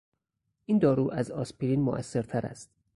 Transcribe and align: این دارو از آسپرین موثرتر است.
این 0.65 0.79
دارو 0.79 1.11
از 1.11 1.31
آسپرین 1.31 1.81
موثرتر 1.81 2.45
است. 2.45 2.69